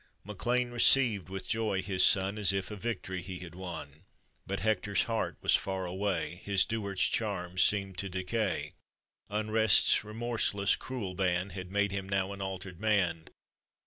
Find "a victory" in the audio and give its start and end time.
2.71-3.21